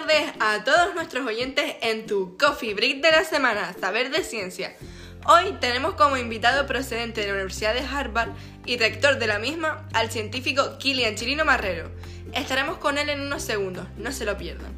[0.00, 4.76] tardes a todos nuestros oyentes en tu Coffee Break de la semana, Saber de Ciencia.
[5.26, 8.28] Hoy tenemos como invitado procedente de la Universidad de Harvard
[8.66, 11.90] y rector de la misma al científico Kilian Chirino Marrero.
[12.34, 14.74] Estaremos con él en unos segundos, no se lo pierdan.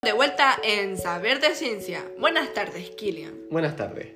[0.00, 2.02] De vuelta en Saber de Ciencia.
[2.18, 3.34] Buenas tardes, Kilian.
[3.50, 4.14] Buenas tardes.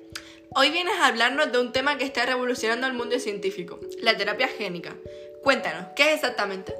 [0.55, 4.47] Hoy vienes a hablarnos de un tema que está revolucionando al mundo científico, la terapia
[4.47, 4.95] génica.
[5.43, 6.73] Cuéntanos, ¿qué es exactamente?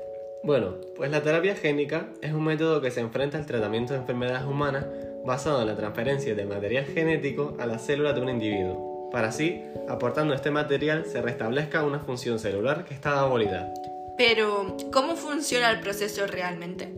[0.44, 4.46] Bueno, pues la terapia génica es un método que se enfrenta al tratamiento de enfermedades
[4.46, 4.86] humanas
[5.26, 9.62] basado en la transferencia de material genético a las células de un individuo, para así,
[9.88, 13.72] aportando este material, se restablezca una función celular que estaba abolida.
[14.18, 16.92] Pero, ¿cómo funciona el proceso realmente?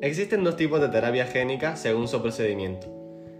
[0.00, 2.88] Existen dos tipos de terapia génica según su procedimiento.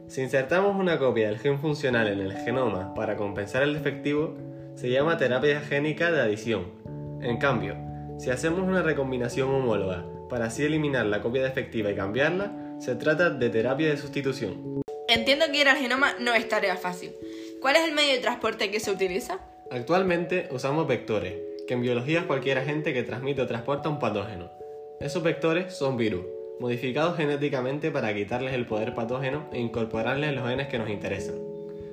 [0.07, 4.37] Si insertamos una copia del gen funcional en el genoma para compensar el defectivo,
[4.77, 6.84] se llama terapia génica de adición.
[7.25, 7.75] En cambio,
[8.19, 13.31] si hacemos una recombinación homóloga para así eliminar la copia defectiva y cambiarla, se trata
[13.31, 14.83] de terapia de sustitución.
[15.09, 17.13] Entiendo que ir al genoma no es tarea fácil.
[17.63, 19.41] ¿Cuál es el medio de transporte que se utiliza?
[19.71, 21.35] Actualmente usamos vectores,
[21.67, 24.51] que en biología es cualquier agente que transmite o transporta un patógeno.
[25.01, 26.27] Esos vectores son virus,
[26.61, 31.37] modificados genéticamente para quitarles el poder patógeno e incorporarles los genes que nos interesan.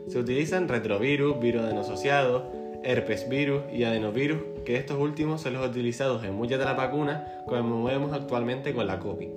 [0.09, 2.43] Se utilizan retrovirus, virus adenosociados,
[2.83, 7.21] herpes virus y adenovirus, que estos últimos son los utilizados en muchas de las vacunas
[7.47, 9.29] como vemos actualmente con la COVID.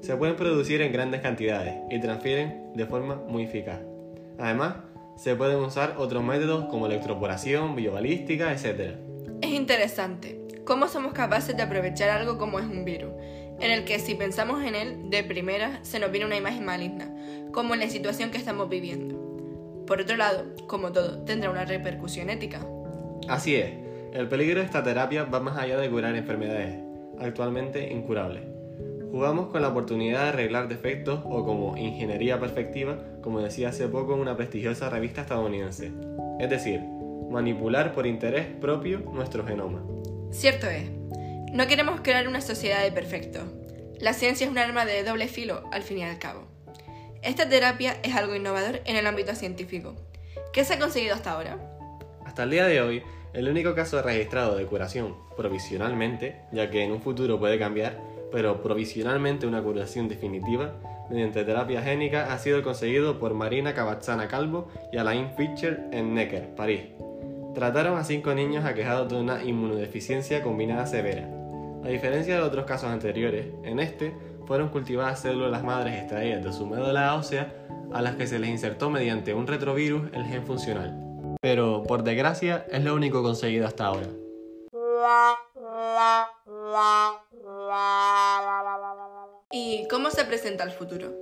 [0.00, 3.80] Se pueden producir en grandes cantidades y transfieren de forma muy eficaz.
[4.38, 4.76] Además,
[5.16, 8.96] se pueden usar otros métodos como electroporación, biobalística, etc.
[9.42, 10.40] Es interesante.
[10.64, 13.10] ¿Cómo somos capaces de aprovechar algo como es un virus?
[13.60, 17.14] en el que si pensamos en él, de primera se nos viene una imagen maligna,
[17.52, 19.84] como en la situación que estamos viviendo.
[19.86, 22.66] Por otro lado, como todo, tendrá una repercusión ética.
[23.28, 23.70] Así es,
[24.12, 26.76] el peligro de esta terapia va más allá de curar enfermedades,
[27.18, 28.42] actualmente incurables.
[29.10, 34.14] Jugamos con la oportunidad de arreglar defectos o como ingeniería perfectiva, como decía hace poco
[34.14, 35.92] en una prestigiosa revista estadounidense.
[36.38, 36.80] Es decir,
[37.30, 39.82] manipular por interés propio nuestro genoma.
[40.30, 40.90] Cierto es,
[41.52, 43.40] no queremos crear una sociedad de perfecto.
[43.98, 46.46] La ciencia es un arma de doble filo, al fin y al cabo.
[47.22, 49.94] Esta terapia es algo innovador en el ámbito científico.
[50.52, 51.79] ¿Qué se ha conseguido hasta ahora?
[52.30, 53.02] Hasta el día de hoy,
[53.32, 57.98] el único caso registrado de curación provisionalmente, ya que en un futuro puede cambiar,
[58.30, 60.76] pero provisionalmente una curación definitiva
[61.10, 66.54] mediante terapia génica ha sido conseguido por Marina Cabazzana Calvo y Alain Fischer en Necker,
[66.54, 66.82] París.
[67.52, 71.28] Trataron a cinco niños aquejados de una inmunodeficiencia combinada severa,
[71.84, 74.14] a diferencia de otros casos anteriores, en este
[74.46, 77.52] fueron cultivadas células madres extraídas de su médula ósea
[77.92, 81.09] a las que se les insertó mediante un retrovirus el gen funcional.
[81.40, 84.06] Pero, por desgracia, es lo único conseguido hasta ahora.
[89.50, 91.12] ¿Y cómo se presenta el futuro?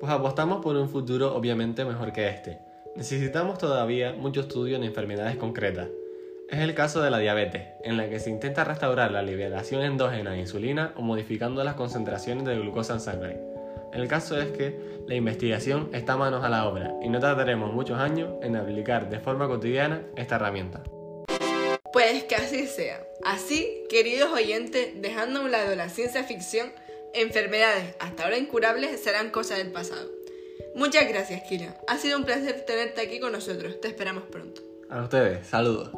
[0.00, 2.58] Pues apostamos por un futuro obviamente mejor que este.
[2.96, 5.88] Necesitamos todavía mucho estudio en enfermedades concretas,
[6.52, 10.32] es el caso de la diabetes, en la que se intenta restaurar la liberación endógena
[10.32, 13.51] de insulina o modificando las concentraciones de glucosa en sangre.
[13.92, 17.98] El caso es que la investigación está manos a la obra y no tardaremos muchos
[17.98, 20.82] años en aplicar de forma cotidiana esta herramienta.
[21.92, 23.06] Pues que así sea.
[23.24, 26.72] Así, queridos oyentes, dejando a un lado la ciencia ficción,
[27.12, 30.10] enfermedades hasta ahora incurables serán cosas del pasado.
[30.74, 31.76] Muchas gracias, Kira.
[31.86, 33.78] Ha sido un placer tenerte aquí con nosotros.
[33.80, 34.62] Te esperamos pronto.
[34.88, 35.90] A ustedes, saludos.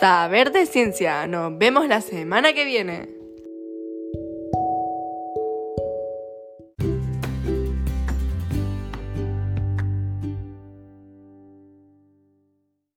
[0.00, 1.26] Saber de ciencia.
[1.26, 3.17] Nos vemos la semana que viene.